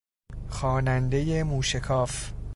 [0.49, 2.31] خوانندهی موشکاف